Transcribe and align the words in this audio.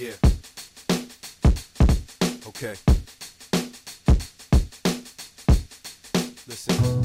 Yeah. 0.00 0.12
Okay. 2.48 2.74
Listen. 6.48 7.02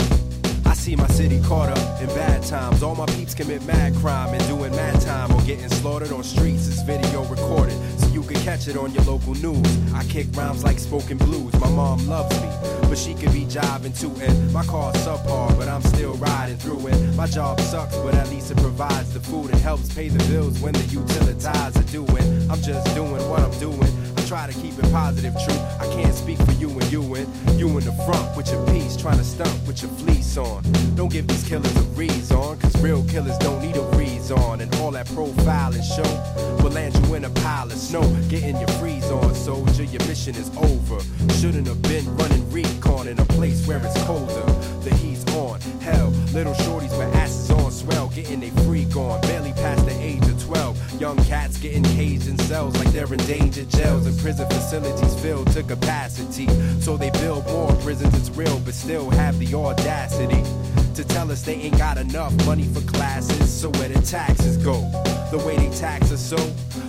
I 0.65 0.73
see 0.73 0.95
my 0.95 1.07
city 1.07 1.41
caught 1.41 1.77
up 1.77 2.01
in 2.01 2.07
bad 2.07 2.43
times. 2.43 2.83
All 2.83 2.95
my 2.95 3.05
peeps 3.07 3.35
commit 3.35 3.65
mad 3.65 3.95
crime 3.95 4.33
and 4.33 4.47
doing 4.47 4.71
mad 4.71 5.01
time 5.01 5.29
or 5.33 5.41
getting 5.41 5.67
slaughtered 5.67 6.13
on 6.13 6.23
streets. 6.23 6.67
This 6.67 6.83
video 6.83 7.25
recorded 7.25 7.77
so 7.99 8.07
you 8.13 8.23
can 8.23 8.37
catch 8.45 8.69
it 8.69 8.77
on 8.77 8.93
your 8.93 9.03
local 9.03 9.33
news. 9.33 9.93
I 9.93 10.05
kick 10.05 10.27
rhymes 10.31 10.63
like 10.63 10.79
spoken 10.79 11.17
blues. 11.17 11.53
My 11.59 11.69
mom 11.71 12.07
loves 12.07 12.33
me, 12.41 12.47
but 12.95 13.01
she 13.01 13.13
could 13.13 13.33
be 13.33 13.43
jiving 13.43 13.93
too. 13.99 14.13
And 14.21 14.53
my 14.53 14.63
car's 14.65 14.95
subpar, 14.95 15.57
but 15.57 15.67
I'm 15.67 15.81
still 15.81 16.13
riding 16.13 16.55
through 16.55 16.87
it. 16.87 17.15
My 17.15 17.27
job 17.27 17.59
sucks, 17.59 17.97
but 17.97 18.15
at 18.15 18.29
least 18.29 18.51
it 18.51 18.57
provides 18.57 19.13
the 19.13 19.19
food 19.19 19.51
and 19.51 19.59
helps 19.59 19.93
pay 19.93 20.07
the 20.07 20.23
bills 20.29 20.61
when 20.61 20.71
the 20.73 20.85
utilitize 20.99 21.75
are 21.77 21.91
doing. 21.91 22.49
I'm 22.49 22.61
just 22.61 22.95
doing 22.95 23.21
what 23.29 23.41
I'm 23.41 23.59
doing. 23.59 23.91
I 24.17 24.21
try 24.27 24.47
to 24.47 24.53
keep 24.61 24.79
it 24.79 24.89
positive, 24.93 25.33
true. 25.45 25.59
I 25.79 25.87
can't 25.93 26.15
speak 26.15 26.37
for 26.39 26.53
you 26.53 26.69
and 26.69 26.89
you 26.89 27.01
and 27.15 27.27
you 27.59 27.67
in 27.67 27.83
the 27.83 27.95
front 28.05 28.37
with 28.37 28.49
your 28.49 28.65
piece, 28.67 28.95
trying 28.95 29.17
to 29.17 29.25
stump 29.25 29.67
with 29.67 29.81
your 29.81 29.91
fleece 29.91 30.37
on. 30.37 30.63
Don't 30.95 31.11
give 31.11 31.27
these 31.27 31.45
killers 31.45 31.75
a 31.75 31.81
reason, 31.99 32.57
cause 32.59 32.81
real 32.81 33.03
killers 33.09 33.37
don't 33.39 33.61
need 33.61 33.75
a 33.75 33.83
reason. 33.97 34.61
And 34.61 34.73
all 34.75 34.91
that 34.91 35.07
profile 35.13 35.73
and 35.73 35.83
show 35.83 36.11
will 36.63 36.71
land 36.71 36.95
you 36.95 37.15
in 37.15 37.25
a 37.25 37.29
pile 37.29 37.67
of 37.67 37.77
snow. 37.77 38.03
Getting 38.29 38.57
your 38.57 38.69
freeze 38.79 39.11
on, 39.11 39.35
soldier, 39.35 39.83
your 39.83 40.03
mission 40.07 40.35
is 40.35 40.49
over. 40.57 40.99
Shouldn't 41.33 41.67
have 41.67 41.81
been 41.81 42.05
running 42.15 42.45
in 43.07 43.19
a 43.19 43.25
place 43.25 43.67
where 43.67 43.77
it's 43.83 44.01
colder. 44.03 44.45
The 44.81 44.93
heat's 44.95 45.25
on, 45.35 45.59
hell, 45.81 46.09
little 46.33 46.53
shorties 46.53 46.97
with 46.97 47.13
asses 47.15 47.51
on 47.51 47.71
swell, 47.71 48.09
getting 48.09 48.39
they 48.39 48.49
freak 48.63 48.95
on, 48.95 49.21
barely 49.21 49.53
past 49.53 49.85
the 49.85 49.93
age 49.99 50.23
of 50.23 50.41
12. 50.43 51.01
Young 51.01 51.17
cats 51.25 51.57
getting 51.57 51.83
caged 51.83 52.27
in 52.27 52.37
cells 52.39 52.75
like 52.77 52.91
they're 52.93 53.11
in 53.11 53.19
danger 53.25 53.65
jails 53.65 54.05
and 54.07 54.17
prison 54.19 54.47
facilities 54.49 55.19
filled 55.21 55.51
to 55.51 55.63
capacity. 55.63 56.47
So 56.79 56.97
they 56.97 57.11
build 57.11 57.45
more 57.47 57.73
prisons, 57.77 58.13
it's 58.15 58.29
real, 58.35 58.59
but 58.59 58.73
still 58.73 59.09
have 59.11 59.37
the 59.39 59.53
audacity 59.55 60.43
to 60.95 61.03
tell 61.03 61.29
us 61.31 61.41
they 61.41 61.55
ain't 61.55 61.77
got 61.77 61.97
enough 61.97 62.33
money 62.45 62.63
for 62.63 62.81
classes. 62.91 63.51
So 63.51 63.69
where 63.71 63.89
the 63.89 64.01
taxes 64.01 64.57
go? 64.57 64.79
The 65.31 65.43
way 65.45 65.57
they 65.57 65.69
tax 65.75 66.11
us 66.11 66.21
so 66.21 66.37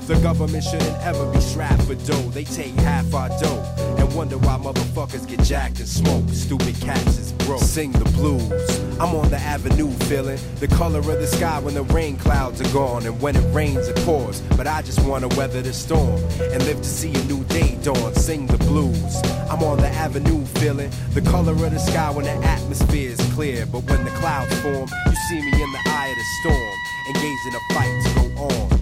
the 0.06 0.14
government 0.20 0.62
shouldn't 0.62 0.96
ever 1.02 1.30
be 1.32 1.40
strapped 1.40 1.82
for 1.82 1.96
dough. 1.96 2.30
They 2.30 2.44
take 2.44 2.74
half 2.76 3.12
our 3.12 3.28
dough 3.40 3.74
and 3.98 4.14
wonder 4.14 4.38
why 4.38 4.56
motherfuckers 4.56 5.26
get 5.26 5.42
jacked 5.42 5.80
and 5.80 5.88
smoke. 5.88 6.28
Stupid 6.30 6.80
cats 6.80 7.18
is 7.18 7.32
broke. 7.32 7.60
Sing 7.60 7.90
the 7.90 8.04
blues. 8.12 8.80
I'm 9.00 9.14
on 9.16 9.28
the 9.30 9.38
avenue 9.38 9.90
feeling 10.06 10.38
the 10.60 10.68
color 10.68 11.00
of 11.00 11.06
the 11.06 11.26
sky 11.26 11.58
when 11.58 11.74
the 11.74 11.82
rain 11.82 12.16
clouds 12.16 12.60
are 12.60 12.72
gone 12.72 13.04
and 13.04 13.20
when 13.20 13.34
it 13.34 13.52
rains 13.52 13.88
it 13.88 13.96
pours. 14.04 14.40
But 14.56 14.68
I 14.68 14.82
just 14.82 15.04
wanna 15.04 15.28
weather 15.28 15.60
the 15.60 15.72
storm 15.72 16.22
and 16.38 16.64
live 16.64 16.78
to 16.78 16.88
see 16.88 17.12
a 17.12 17.24
new 17.24 17.42
day 17.44 17.76
dawn. 17.82 18.14
Sing 18.14 18.46
the 18.46 18.58
blues. 18.58 19.16
I'm 19.50 19.62
on 19.64 19.78
the 19.78 19.88
avenue 19.88 20.44
feeling 20.60 20.90
the 21.14 21.22
color 21.22 21.52
of 21.52 21.72
the 21.72 21.80
sky 21.80 22.10
when 22.10 22.26
the 22.26 22.46
atmosphere 22.46 23.10
is 23.10 23.20
clear. 23.34 23.66
But 23.66 23.82
when 23.90 24.04
the 24.04 24.10
clouds 24.10 24.54
form, 24.60 24.88
you 25.06 25.16
see 25.28 25.40
me 25.40 25.62
in 25.62 25.72
the 25.72 25.82
eye 25.86 26.08
of 26.08 26.16
the 26.16 26.50
storm. 26.50 26.78
Engaged 27.08 27.46
in 27.46 27.54
a 27.54 27.74
fight 27.74 28.05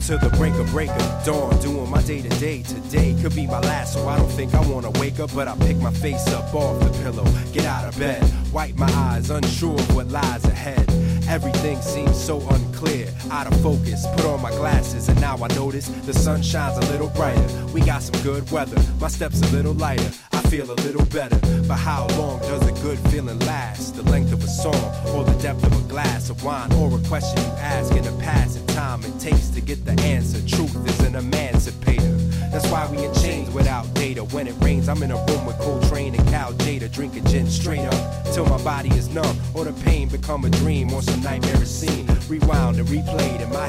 to 0.07 0.19
the 0.19 0.29
break 0.37 0.53
of 0.57 0.71
break 0.71 0.91
of 0.91 1.25
dawn. 1.25 1.59
Doing 1.61 1.89
my 1.89 2.03
day 2.03 2.21
to 2.21 2.29
day 2.41 2.63
today 2.63 3.17
could 3.23 3.35
be 3.35 3.47
my 3.47 3.61
last, 3.61 3.95
so 3.95 4.07
I 4.07 4.19
don't 4.19 4.29
think 4.29 4.55
I 4.55 4.61
wanna 4.69 4.91
wake 5.01 5.19
up. 5.19 5.35
But 5.35 5.49
I 5.49 5.57
pick 5.57 5.79
my 5.79 5.93
face 5.93 6.27
up 6.29 6.55
off 6.55 6.79
the 6.81 6.91
pillow, 7.03 7.25
get 7.53 7.65
out 7.65 7.89
of 7.89 7.99
bed, 7.99 8.23
wipe 8.53 8.77
my 8.77 8.91
eyes, 8.93 9.31
unsure 9.31 9.75
of 9.75 9.95
what 9.95 10.09
lies 10.09 10.45
ahead. 10.45 10.87
Everything 11.27 11.81
seems 11.81 12.23
so 12.23 12.39
unclear, 12.51 13.09
out 13.31 13.47
of 13.47 13.59
focus. 13.63 14.07
Put 14.17 14.27
on 14.27 14.43
my 14.43 14.51
glasses, 14.51 15.09
and 15.09 15.19
now 15.23 15.37
I 15.37 15.49
notice 15.55 15.89
the 16.05 16.13
sun 16.13 16.43
shines 16.43 16.77
a 16.77 16.93
little 16.93 17.09
brighter. 17.09 17.49
We 17.73 17.81
got 17.81 18.03
some 18.03 18.23
good 18.23 18.51
weather, 18.51 18.77
my 19.01 19.09
steps 19.09 19.41
a 19.41 19.57
little 19.57 19.73
lighter. 19.73 20.11
I 20.33 20.43
feel 20.51 20.71
a 20.71 20.79
little 20.87 21.07
better, 21.07 21.39
but 21.67 21.77
how 21.77 22.09
long 22.19 22.41
does 22.41 22.67
a 22.69 22.73
good 22.83 22.99
feeling 23.11 23.39
last? 23.41 23.97
The 23.97 24.03
length 24.03 24.35
of 24.35 24.45
a 24.45 24.49
song, 24.49 24.85
or 25.15 25.25
the 25.25 25.37
depth 25.41 25.65
of 25.65 25.73
a 25.73 25.89
glass 25.89 26.29
of 26.29 26.45
wine, 26.45 26.71
or 26.75 26.95
a 26.95 27.03
question 27.09 27.39
you 27.39 27.53
ask 27.57 27.91
in 27.95 28.05
the 28.05 28.13
passing 28.23 28.67
time 28.67 29.03
it 29.03 29.19
takes 29.19 29.44
get 29.65 29.85
the 29.85 30.01
answer. 30.03 30.39
Truth 30.47 30.77
is 30.87 31.01
an 31.01 31.15
emancipator. 31.15 32.17
That's 32.53 32.71
why 32.71 32.87
we 32.91 33.05
in 33.05 33.13
chains 33.15 33.51
without 33.51 33.93
data. 33.95 34.23
When 34.25 34.47
it 34.47 34.55
rains, 34.61 34.89
I'm 34.89 35.03
in 35.03 35.11
a 35.11 35.17
room 35.27 35.47
with 35.47 35.59
Coltrane 35.59 36.15
and 36.15 36.29
Cal 36.29 36.53
Tjader, 36.53 36.93
drinking 36.93 37.25
gin 37.27 37.47
straight 37.49 37.81
up 37.81 38.25
till 38.33 38.47
my 38.47 38.63
body 38.63 38.91
is 38.91 39.09
numb, 39.09 39.37
or 39.55 39.65
the 39.65 39.73
pain 39.85 40.09
become 40.09 40.45
a 40.45 40.51
dream, 40.51 40.93
or 40.93 41.03
some 41.03 41.21
nightmare 41.23 41.65
scene. 41.65 42.07
Rewound 42.29 42.79
and 42.79 42.89
replayed 42.89 43.41
in 43.41 43.51
my 43.51 43.69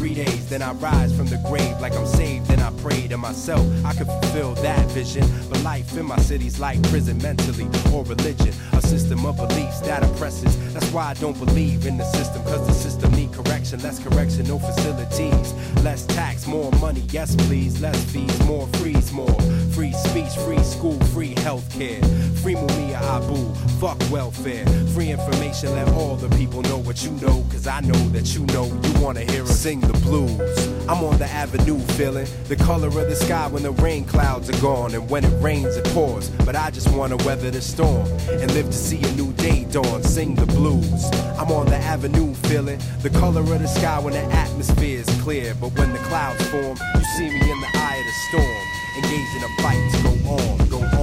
three 0.00 0.14
days. 0.14 0.48
Then 0.48 0.62
I 0.62 0.72
rise 0.72 1.14
from 1.14 1.26
the 1.26 1.36
grave 1.46 1.78
like 1.78 1.94
I'm 1.94 2.06
saved. 2.06 2.50
And 2.50 2.60
I 2.62 2.70
pray 2.82 3.06
to 3.08 3.18
myself 3.18 3.66
I 3.84 3.92
could 3.92 4.06
fulfill 4.06 4.54
that 4.54 4.86
vision. 4.92 5.24
But 5.50 5.62
life 5.62 5.96
in 5.96 6.06
my 6.06 6.18
city's 6.18 6.58
like 6.58 6.82
prison 6.84 7.18
mentally 7.18 7.68
or 7.92 8.02
religion, 8.04 8.54
a 8.72 8.80
system 8.80 9.26
of 9.26 9.36
beliefs 9.36 9.80
that 9.80 10.02
oppresses. 10.02 10.56
That's 10.72 10.90
why 10.90 11.10
I 11.10 11.14
don't 11.14 11.38
believe 11.38 11.86
in 11.86 11.98
the 11.98 12.04
system, 12.04 12.42
cause 12.44 12.66
the 12.66 12.72
system 12.72 13.12
need 13.12 13.32
correction. 13.32 13.82
Less 13.82 13.98
correction, 14.02 14.48
no 14.48 14.58
facilities. 14.58 15.52
Less 15.84 16.06
tax, 16.06 16.46
more 16.46 16.72
money, 16.80 17.04
yes 17.10 17.36
please. 17.46 17.80
Less 17.82 18.02
fees, 18.10 18.38
more 18.46 18.66
freeze, 18.78 19.12
more. 19.12 19.40
Free 19.76 19.92
speech, 19.92 20.34
free 20.46 20.62
school, 20.62 20.98
free 21.12 21.34
healthcare. 21.34 22.00
Free 22.40 22.54
Mumia 22.54 23.00
Abu, 23.16 23.36
fuck 23.78 23.98
welfare. 24.10 24.64
Free 24.94 25.10
information, 25.10 25.72
let 25.74 25.88
all 25.88 26.16
the 26.16 26.34
people 26.36 26.62
know 26.62 26.78
what 26.78 27.04
you 27.04 27.10
know. 27.22 27.44
Cause 27.50 27.66
I 27.66 27.80
know 27.80 28.02
that 28.14 28.34
you 28.34 28.46
know 28.46 28.64
you 28.64 28.92
wanna 29.00 29.20
hear 29.20 29.42
us 29.42 29.60
sing 29.60 29.89
the 29.92 30.00
blues. 30.00 30.68
I'm 30.88 31.02
on 31.04 31.18
the 31.18 31.26
avenue 31.26 31.78
feeling 31.96 32.26
the 32.48 32.56
color 32.56 32.88
of 32.88 32.94
the 32.94 33.16
sky 33.16 33.46
when 33.48 33.62
the 33.62 33.72
rain 33.72 34.04
clouds 34.04 34.48
are 34.50 34.60
gone. 34.60 34.94
And 34.94 35.08
when 35.08 35.24
it 35.24 35.42
rains, 35.42 35.76
it 35.76 35.84
pours. 35.86 36.28
But 36.44 36.56
I 36.56 36.70
just 36.70 36.90
wanna 36.92 37.16
weather 37.18 37.50
the 37.50 37.60
storm 37.60 38.06
and 38.28 38.52
live 38.52 38.66
to 38.66 38.72
see 38.72 39.02
a 39.02 39.12
new 39.12 39.32
day 39.34 39.64
dawn. 39.64 40.02
Sing 40.02 40.34
the 40.34 40.46
blues. 40.46 41.04
I'm 41.38 41.50
on 41.50 41.66
the 41.66 41.76
avenue 41.76 42.34
feeling 42.34 42.80
the 43.02 43.10
color 43.10 43.40
of 43.40 43.60
the 43.60 43.68
sky 43.68 43.98
when 43.98 44.14
the 44.14 44.24
atmosphere 44.34 45.00
is 45.00 45.08
clear. 45.22 45.54
But 45.60 45.72
when 45.78 45.92
the 45.92 45.98
clouds 46.10 46.44
form, 46.48 46.76
you 46.94 47.04
see 47.16 47.28
me 47.28 47.40
in 47.40 47.60
the 47.60 47.70
eye 47.74 47.96
of 48.00 48.06
the 48.10 48.16
storm, 48.28 48.66
engaged 48.98 49.34
in 49.36 49.42
a 49.44 49.62
fight 49.62 49.82
to 49.92 50.02
go 50.02 50.30
on, 50.30 50.68
go 50.68 50.78
on. 50.78 50.99